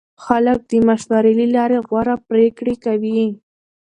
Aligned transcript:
خلک 0.25 0.59
د 0.71 0.73
مشورې 0.87 1.33
له 1.39 1.47
لارې 1.55 1.77
غوره 1.87 2.15
پرېکړې 2.29 2.75
کوي 2.85 3.23